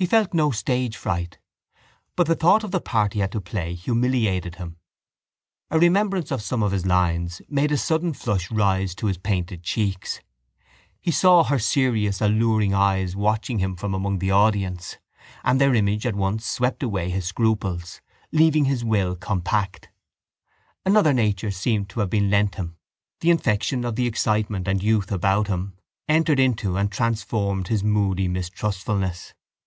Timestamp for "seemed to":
21.50-21.98